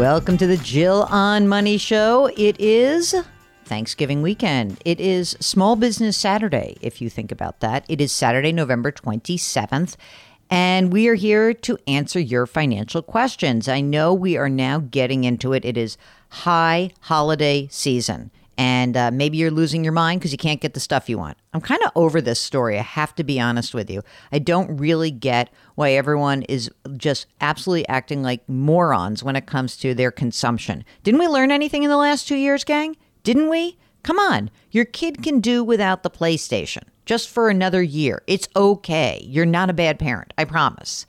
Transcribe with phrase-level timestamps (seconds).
[0.00, 2.30] Welcome to the Jill on Money Show.
[2.34, 3.14] It is
[3.66, 4.80] Thanksgiving weekend.
[4.86, 7.84] It is Small Business Saturday, if you think about that.
[7.86, 9.96] It is Saturday, November 27th.
[10.48, 13.68] And we are here to answer your financial questions.
[13.68, 15.66] I know we are now getting into it.
[15.66, 15.98] It is
[16.30, 18.30] high holiday season.
[18.60, 21.38] And uh, maybe you're losing your mind because you can't get the stuff you want.
[21.54, 22.78] I'm kind of over this story.
[22.78, 24.02] I have to be honest with you.
[24.32, 29.78] I don't really get why everyone is just absolutely acting like morons when it comes
[29.78, 30.84] to their consumption.
[31.02, 32.98] Didn't we learn anything in the last two years, gang?
[33.22, 33.78] Didn't we?
[34.02, 34.50] Come on.
[34.70, 38.22] Your kid can do without the PlayStation just for another year.
[38.26, 39.24] It's okay.
[39.24, 41.06] You're not a bad parent, I promise.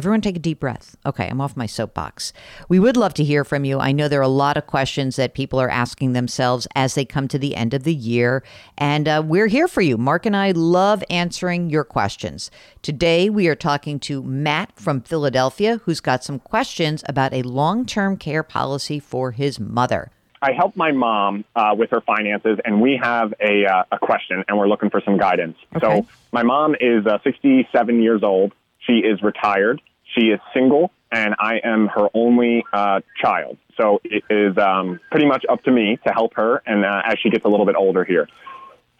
[0.00, 0.96] Everyone take a deep breath.
[1.04, 2.32] Okay, I'm off my soapbox.
[2.70, 3.80] We would love to hear from you.
[3.80, 7.04] I know there are a lot of questions that people are asking themselves as they
[7.04, 8.42] come to the end of the year,
[8.78, 9.98] and uh, we're here for you.
[9.98, 12.50] Mark and I love answering your questions.
[12.80, 17.84] Today, we are talking to Matt from Philadelphia, who's got some questions about a long
[17.84, 20.10] term care policy for his mother.
[20.40, 24.44] I help my mom uh, with her finances, and we have a, uh, a question,
[24.48, 25.58] and we're looking for some guidance.
[25.76, 26.00] Okay.
[26.00, 28.54] So, my mom is uh, 67 years old.
[28.86, 29.82] She is retired.
[30.14, 33.58] She is single, and I am her only uh, child.
[33.76, 37.18] So, it is um, pretty much up to me to help her, and uh, as
[37.22, 38.28] she gets a little bit older here.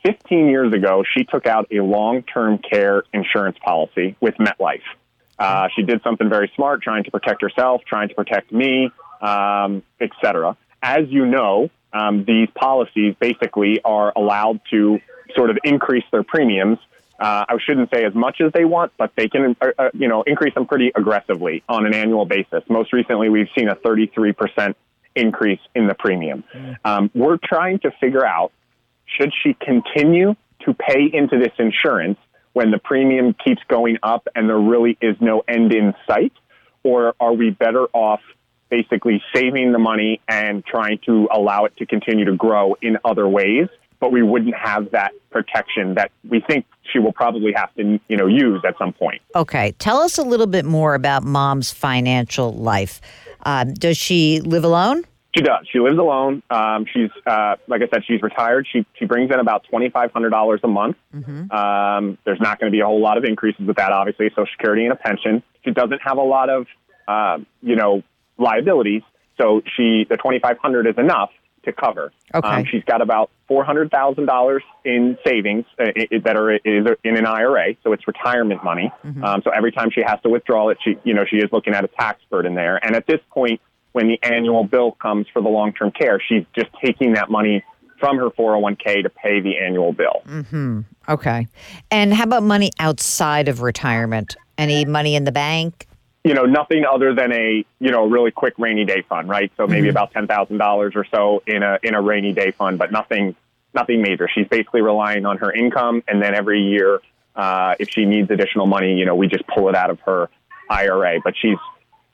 [0.05, 4.81] 15 years ago, she took out a long term care insurance policy with MetLife.
[5.39, 8.91] Uh, she did something very smart, trying to protect herself, trying to protect me,
[9.21, 14.99] um, et cetera as you know, um, these policies basically are allowed to
[15.37, 16.79] sort of increase their premiums.
[17.21, 20.09] Uh, I shouldn't say as much as they want, but they can, uh, uh you
[20.09, 22.63] know, increase them pretty aggressively on an annual basis.
[22.69, 24.75] Most recently, we've seen a 33%
[25.15, 26.45] increase in the premium.
[26.55, 26.77] Mm.
[26.85, 28.53] Um, we're trying to figure out
[29.05, 32.19] should she continue to pay into this insurance
[32.53, 36.33] when the premium keeps going up and there really is no end in sight,
[36.83, 38.21] or are we better off
[38.71, 43.29] basically saving the money and trying to allow it to continue to grow in other
[43.29, 43.69] ways.
[44.01, 48.17] But we wouldn't have that protection that we think she will probably have to, you
[48.17, 49.21] know, use at some point.
[49.35, 53.01] Okay, tell us a little bit more about mom's financial life.
[53.45, 55.05] Um, does she live alone?
[55.37, 55.65] She does.
[55.71, 56.43] She lives alone.
[56.51, 58.67] Um, she's uh, like I said, she's retired.
[58.71, 60.97] She she brings in about twenty five hundred dollars a month.
[61.15, 61.53] Mm-hmm.
[61.53, 64.29] Um, there's not going to be a whole lot of increases with that, obviously.
[64.31, 65.43] Social Security and a pension.
[65.65, 66.67] She doesn't have a lot of,
[67.07, 68.03] uh, you know,
[68.39, 69.03] liabilities.
[69.41, 71.31] So she, the 2500 is enough
[71.65, 72.13] to cover.
[72.35, 72.49] Okay.
[72.49, 75.87] Um, she's got about $400,000 in savings uh,
[76.25, 78.91] that are is in an IRA, so it's retirement money.
[79.05, 79.25] Mm-hmm.
[79.25, 81.75] Um, so every time she has to withdraw it, she, you know, she is looking
[81.75, 82.85] at a tax burden there.
[82.85, 83.61] And at this point,
[83.93, 87.65] when the annual bill comes for the long-term care, she's just taking that money
[87.99, 90.23] from her 401k to pay the annual bill.
[90.27, 90.81] Mm-hmm.
[91.09, 91.49] Okay.
[91.91, 94.37] And how about money outside of retirement?
[94.57, 95.87] Any money in the bank?
[96.25, 99.51] You know, nothing other than a, you know, really quick rainy day fund, right?
[99.57, 99.97] So maybe mm-hmm.
[99.97, 103.35] about $10,000 or so in a, in a rainy day fund, but nothing,
[103.75, 104.29] nothing major.
[104.33, 106.03] She's basically relying on her income.
[106.07, 107.01] And then every year,
[107.35, 110.29] uh, if she needs additional money, you know, we just pull it out of her
[110.69, 111.21] IRA.
[111.25, 111.57] But she's,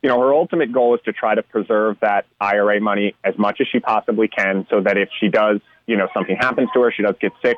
[0.03, 3.61] you know, her ultimate goal is to try to preserve that IRA money as much
[3.61, 6.93] as she possibly can so that if she does, you know, something happens to her,
[6.93, 7.57] she does get sick,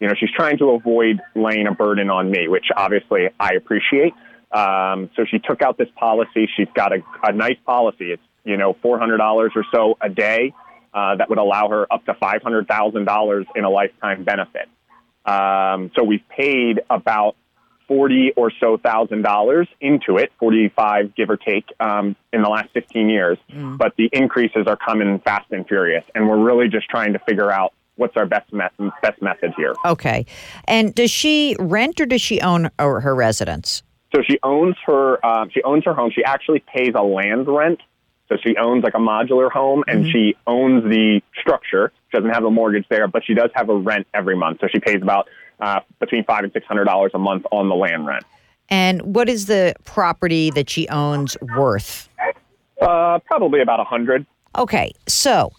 [0.00, 4.12] you know, she's trying to avoid laying a burden on me, which obviously I appreciate.
[4.56, 6.48] Um, so she took out this policy.
[6.56, 8.12] She's got a, a nice policy.
[8.12, 10.54] It's you know four hundred dollars or so a day
[10.94, 14.68] uh, that would allow her up to five hundred thousand dollars in a lifetime benefit.
[15.26, 17.36] Um, so we've paid about
[17.86, 22.70] forty or so thousand dollars into it, forty-five give or take, um, in the last
[22.72, 23.36] fifteen years.
[23.52, 23.76] Mm.
[23.76, 27.52] But the increases are coming fast and furious, and we're really just trying to figure
[27.52, 29.74] out what's our best me- best method here.
[29.84, 30.24] Okay,
[30.66, 33.82] and does she rent or does she own her residence?
[34.16, 36.10] So she owns her um, she owns her home.
[36.10, 37.80] She actually pays a land rent.
[38.30, 40.10] So she owns like a modular home, and mm-hmm.
[40.10, 41.92] she owns the structure.
[42.10, 44.60] She doesn't have a mortgage there, but she does have a rent every month.
[44.62, 45.28] So she pays about
[45.60, 48.24] uh, between five and six hundred dollars a month on the land rent.
[48.70, 52.08] And what is the property that she owns worth?
[52.80, 54.24] Uh, probably about a hundred.
[54.56, 55.52] Okay, so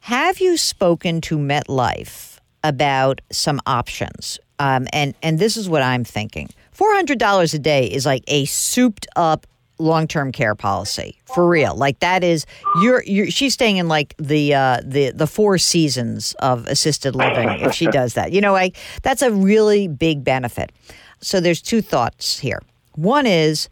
[0.00, 4.40] have you spoken to MetLife about some options?
[4.58, 6.48] Um, and and this is what I'm thinking.
[6.72, 9.46] Four hundred dollars a day is like a souped up
[9.78, 11.74] long-term care policy for real.
[11.74, 12.46] Like that is
[12.80, 17.48] you're, you're she's staying in like the uh the the four seasons of assisted living
[17.60, 18.32] if she does that.
[18.32, 20.72] You know like that's a really big benefit.
[21.20, 22.60] So there's two thoughts here.
[22.94, 23.68] One is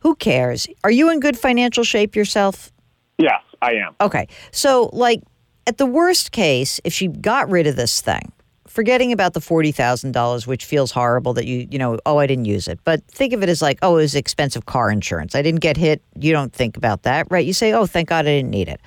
[0.00, 0.66] who cares?
[0.84, 2.70] Are you in good financial shape yourself?
[3.18, 3.94] Yes i am.
[4.00, 4.28] Okay.
[4.52, 5.22] So like
[5.66, 8.32] at the worst case if she got rid of this thing
[8.74, 12.66] forgetting about the $40,000, which feels horrible that you, you know, oh, I didn't use
[12.66, 12.80] it.
[12.82, 15.36] But think of it as like, oh, it was expensive car insurance.
[15.36, 16.02] I didn't get hit.
[16.18, 17.46] You don't think about that, right?
[17.46, 18.80] You say, oh, thank God I didn't need it.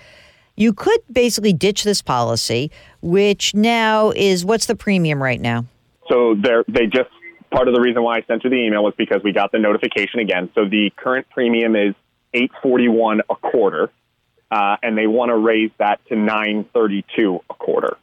[0.58, 2.70] You could basically ditch this policy,
[3.02, 5.66] which now is what's the premium right now?
[6.10, 7.10] So they they just
[7.52, 9.60] part of the reason why I sent you the email was because we got the
[9.60, 10.50] notification again.
[10.56, 11.94] So the current premium is
[12.34, 13.92] eight forty one a quarter,
[14.50, 17.98] uh, and they want to raise that to nine thirty two a quarter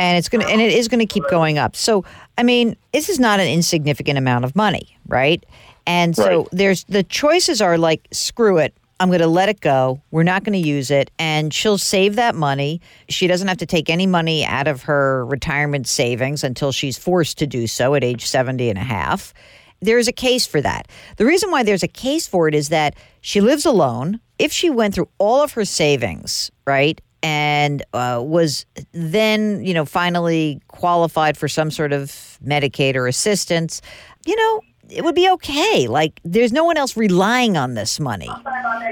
[0.00, 1.76] and it's going to and it is going to keep going up.
[1.76, 2.04] So,
[2.38, 5.44] I mean, this is not an insignificant amount of money, right?
[5.86, 6.48] And so right.
[6.52, 8.74] there's the choices are like screw it.
[8.98, 10.00] I'm going to let it go.
[10.10, 11.10] We're not going to use it.
[11.18, 12.80] And she'll save that money.
[13.08, 17.38] She doesn't have to take any money out of her retirement savings until she's forced
[17.38, 19.32] to do so at age 70 and a half.
[19.80, 20.88] There's a case for that.
[21.16, 24.20] The reason why there's a case for it is that she lives alone.
[24.38, 29.84] If she went through all of her savings, right, and uh, was then, you know,
[29.84, 33.82] finally qualified for some sort of Medicaid or assistance,
[34.26, 35.86] you know, it would be okay.
[35.86, 38.30] Like there's no one else relying on this money.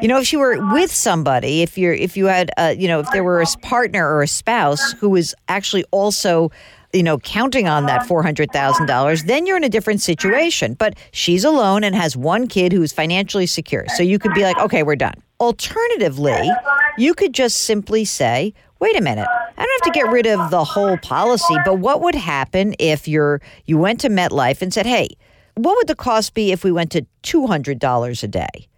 [0.01, 3.01] You know, if she were with somebody, if you're, if you had, uh, you know,
[3.01, 6.51] if there were a partner or a spouse who was actually also
[6.95, 10.75] you know, counting on that $400,000, then you're in a different situation.
[10.75, 13.85] But she's alone and has one kid who's financially secure.
[13.97, 15.23] So you could be like, okay, we're done.
[15.40, 16.50] Alternatively,
[16.96, 20.50] you could just simply say, wait a minute, I don't have to get rid of
[20.50, 24.87] the whole policy, but what would happen if you're you went to MetLife and said,
[24.87, 25.08] hey,
[25.55, 28.69] what would the cost be if we went to $200 a day?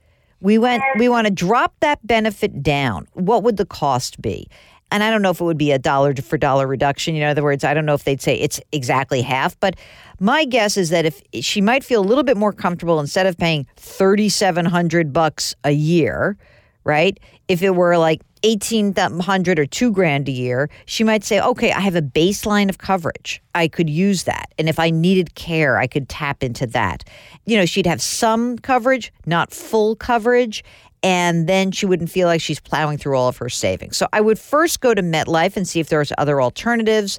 [0.42, 3.08] We went we want to drop that benefit down.
[3.14, 4.48] What would the cost be?
[4.90, 7.14] And I don't know if it would be a dollar for dollar reduction.
[7.14, 9.76] You know, in other words, I don't know if they'd say it's exactly half, but
[10.18, 13.38] my guess is that if she might feel a little bit more comfortable instead of
[13.38, 16.36] paying 3700 bucks a year,
[16.84, 17.18] right?
[17.48, 21.80] If it were like 1800 or 2 grand a year, she might say, "Okay, I
[21.80, 23.42] have a baseline of coverage.
[23.54, 24.52] I could use that.
[24.58, 27.04] And if I needed care, I could tap into that."
[27.44, 30.64] You know, she'd have some coverage, not full coverage,
[31.02, 33.96] and then she wouldn't feel like she's plowing through all of her savings.
[33.96, 37.18] So I would first go to MetLife and see if there's other alternatives.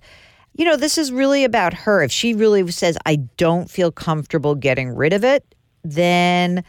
[0.54, 2.04] You know, this is really about her.
[2.04, 5.44] If she really says, I don't feel comfortable getting rid of it,
[5.84, 6.64] then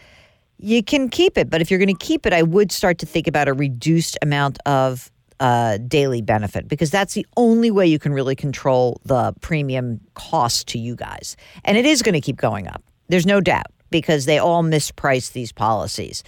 [0.59, 1.51] you can keep it.
[1.51, 4.17] But if you're going to keep it, I would start to think about a reduced
[4.23, 9.35] amount of uh, daily benefit because that's the only way you can really control the
[9.41, 11.37] premium cost to you guys.
[11.65, 12.83] And it is going to keep going up.
[13.09, 16.23] There's no doubt because they all misprice these policies.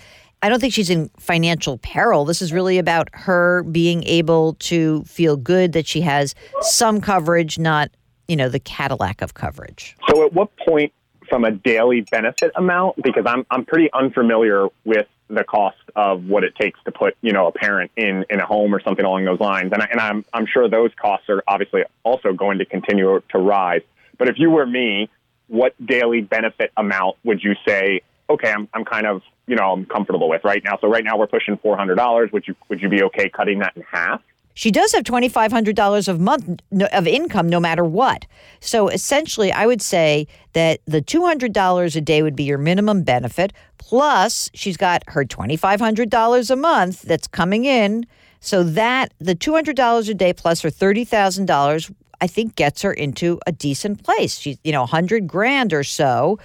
[0.45, 2.27] I don't think she's in financial peril.
[2.27, 7.59] This is really about her being able to feel good that she has some coverage,
[7.59, 7.91] not,
[8.29, 9.97] you know, the Cadillac of coverage.
[10.07, 10.93] So at what point
[11.31, 16.45] from a daily benefit amount because I'm I'm pretty unfamiliar with the cost of what
[16.45, 19.25] it takes to put you know a parent in in a home or something along
[19.25, 22.67] those lines and I, and I'm I'm sure those costs are obviously also going to
[22.67, 23.81] continue to rise
[24.19, 25.09] but if you were me
[25.49, 29.87] what daily benefit amount would you say okay I'm I'm kind of you know I'm
[29.87, 30.79] comfortable with right now.
[30.81, 32.31] So right now we're pushing four hundred dollars.
[32.33, 34.23] Would you would you be okay cutting that in half?
[34.57, 36.63] She does have twenty five hundred dollars of month
[36.93, 38.27] of income, no matter what.
[38.61, 42.59] So essentially, I would say that the two hundred dollars a day would be your
[42.59, 43.53] minimum benefit.
[43.79, 48.07] Plus, she's got her twenty five hundred dollars a month that's coming in.
[48.39, 51.91] So that the two hundred dollars a day plus her thirty thousand dollars,
[52.21, 54.39] I think, gets her into a decent place.
[54.39, 56.39] She's you know a hundred grand or so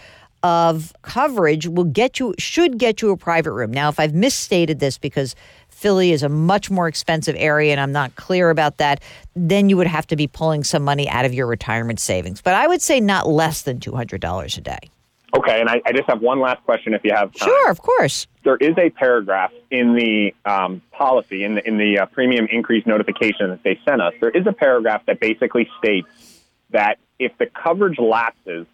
[0.43, 3.71] of coverage will get you should get you a private room.
[3.71, 5.35] Now, if I've misstated this because
[5.69, 9.01] Philly is a much more expensive area and I'm not clear about that,
[9.35, 12.41] then you would have to be pulling some money out of your retirement savings.
[12.41, 14.79] But I would say not less than $200 a day.
[15.37, 17.47] Okay, and I, I just have one last question if you have time.
[17.47, 18.27] Sure, of course.
[18.43, 22.85] There is a paragraph in the um, policy, in the, in the uh, premium increase
[22.87, 24.13] notification that they sent us.
[24.19, 26.41] There is a paragraph that basically states
[26.71, 28.65] that if the coverage lapses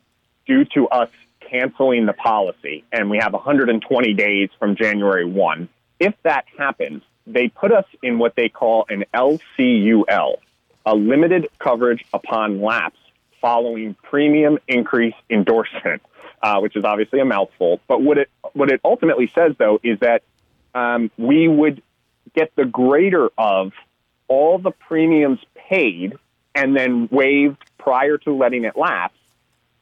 [0.46, 1.10] due to us
[1.50, 7.48] canceling the policy, and we have 120 days from January 1, if that happens, they
[7.48, 10.36] put us in what they call an LCUL,
[10.86, 12.98] a limited coverage upon lapse
[13.42, 16.02] following premium increase endorsement,
[16.42, 17.80] uh, which is obviously a mouthful.
[17.88, 20.24] But what it what it ultimately says, though, is that
[20.74, 21.82] um, we would
[22.36, 23.72] get the greater of
[24.28, 26.18] all the premiums paid
[26.54, 29.18] and then waived prior to letting it lapse,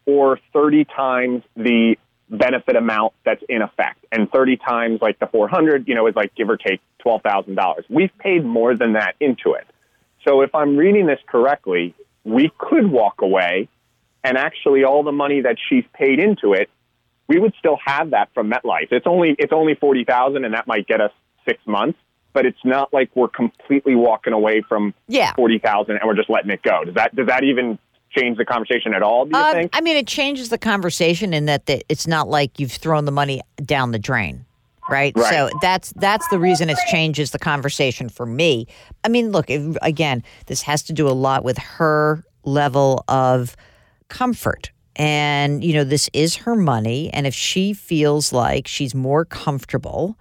[0.05, 1.95] or 30 times the
[2.29, 4.05] benefit amount that's in effect.
[4.11, 7.83] And 30 times like the 400, you know, is like give or take $12,000.
[7.89, 9.67] We've paid more than that into it.
[10.27, 11.93] So if I'm reading this correctly,
[12.23, 13.67] we could walk away
[14.23, 16.69] and actually all the money that she's paid into it,
[17.27, 18.91] we would still have that from MetLife.
[18.91, 21.11] It's only it's only 40,000 and that might get us
[21.47, 21.99] 6 months,
[22.31, 25.33] but it's not like we're completely walking away from yeah.
[25.33, 26.83] 40,000 and we're just letting it go.
[26.85, 27.79] Does that does that even
[28.15, 29.25] change the conversation at all?
[29.25, 29.71] Do you Um, think?
[29.75, 33.11] I mean, it changes the conversation in that the, it's not like you've thrown the
[33.11, 34.45] money down the drain.
[34.89, 35.13] Right?
[35.15, 35.29] Right.
[35.33, 38.67] so that's that's the reason it changes the conversation for me.
[39.05, 43.55] I mean, look it, again, this has to do a lot with her level of
[44.09, 49.23] comfort, and you know, this is her money, and if she feels like she's more
[49.23, 50.17] comfortable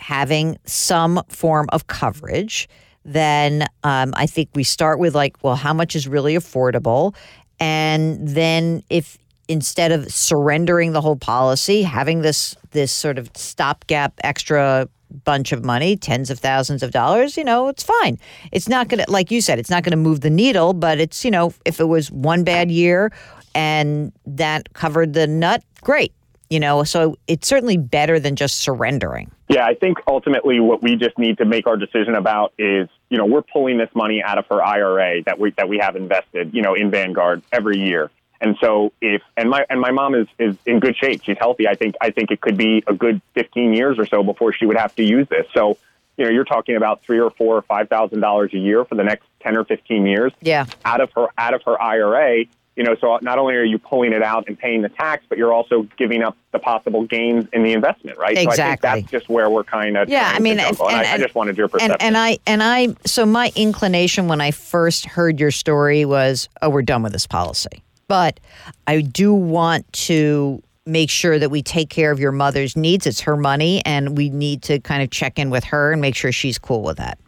[0.00, 2.68] having some form of coverage,
[3.04, 7.14] then um, I think we start with like, well, how much is really affordable?
[7.58, 9.18] And then if
[9.48, 14.88] instead of surrendering the whole policy, having this this sort of stopgap extra
[15.24, 18.18] bunch of money, tens of thousands of dollars, you know, it's fine.
[18.50, 20.98] It's not going to, like you said, it's not going to move the needle, but
[20.98, 23.12] it's, you know, if it was one bad year
[23.54, 26.12] and that covered the nut, great.
[26.48, 29.30] You know, so it's certainly better than just surrendering.
[29.52, 33.18] Yeah, I think ultimately what we just need to make our decision about is, you
[33.18, 36.54] know, we're pulling this money out of her IRA that we that we have invested,
[36.54, 38.10] you know, in Vanguard every year.
[38.40, 41.22] And so if and my and my mom is is in good shape.
[41.22, 41.68] She's healthy.
[41.68, 44.64] I think I think it could be a good 15 years or so before she
[44.64, 45.46] would have to use this.
[45.52, 45.76] So,
[46.16, 49.04] you know, you're talking about 3 or 4 or 5,000 dollars a year for the
[49.04, 50.64] next 10 or 15 years Yeah.
[50.84, 52.46] out of her out of her IRA.
[52.76, 55.36] You know, so not only are you pulling it out and paying the tax, but
[55.36, 58.34] you're also giving up the possible gains in the investment, right?
[58.36, 58.90] So I Exactly.
[58.90, 61.18] think that's just where we're kind of Yeah, I mean, to and- and, I, I
[61.18, 61.92] just wanted your perception.
[62.00, 66.48] And, and I and I so my inclination when I first heard your story was,
[66.62, 67.82] oh, we're done with this policy.
[68.08, 68.40] But
[68.86, 73.06] I do want to make sure that we take care of your mother's needs.
[73.06, 76.14] It's her money, and we need to kind of check in with her and make
[76.16, 77.18] sure she's cool with that.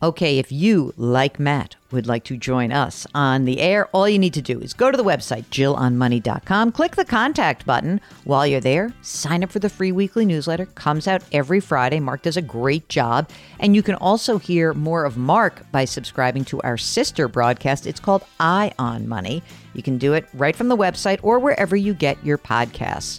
[0.00, 4.18] Okay, if you, like Matt, would like to join us on the air, all you
[4.18, 8.00] need to do is go to the website, jillonmoney.com, click the contact button.
[8.22, 10.66] While you're there, sign up for the free weekly newsletter.
[10.66, 11.98] Comes out every Friday.
[11.98, 13.28] Mark does a great job.
[13.58, 17.84] And you can also hear more of Mark by subscribing to our sister broadcast.
[17.84, 19.42] It's called Eye on Money.
[19.74, 23.18] You can do it right from the website or wherever you get your podcasts.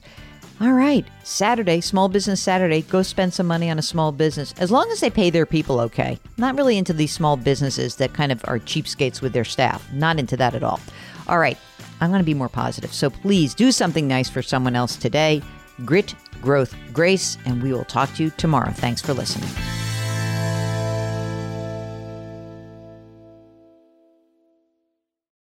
[0.61, 2.81] All right, Saturday, Small Business Saturday.
[2.81, 5.79] Go spend some money on a small business as long as they pay their people
[5.79, 6.19] okay.
[6.35, 9.89] Not really into these small businesses that kind of are cheapskates with their staff.
[9.93, 10.81] Not into that at all.
[11.29, 11.57] All right,
[12.01, 12.93] I'm going to be more positive.
[12.93, 15.41] So please do something nice for someone else today.
[15.85, 18.71] Grit, growth, grace, and we will talk to you tomorrow.
[18.71, 19.49] Thanks for listening.